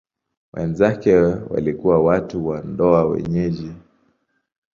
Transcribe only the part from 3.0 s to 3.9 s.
wenyeji.